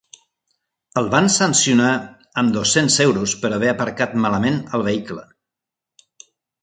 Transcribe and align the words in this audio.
El 1.01 1.09
van 1.15 1.27
sancionar 1.33 1.91
amb 2.43 2.55
dos-cents 2.55 2.97
euros 3.07 3.35
per 3.43 3.53
haver 3.59 3.69
aparcat 3.75 4.17
malament 4.25 4.59
el 4.79 4.87
vehicle. 4.89 5.27